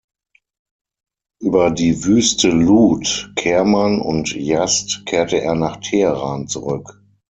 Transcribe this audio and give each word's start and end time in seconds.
Über 1.43 1.69
die 1.69 2.03
Wüste 2.05 2.49
Lut, 2.49 3.31
Kerman 3.35 3.99
und 4.01 4.33
Yazd 4.33 5.03
kehrte 5.05 5.39
er 5.41 5.53
nach 5.53 5.77
Teheran 5.77 6.47
zurück. 6.47 6.99